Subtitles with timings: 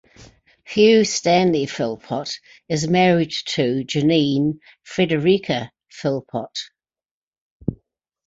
[0.65, 6.57] Hugh Stanley Philpott is married to Janine Frederica Philpott.